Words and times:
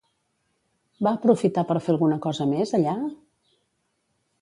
Va 1.09 1.13
aprofitar 1.17 1.65
per 1.73 1.77
fer 1.89 1.95
alguna 1.97 2.19
cosa 2.27 2.51
més, 2.57 2.75
allà? 2.83 2.99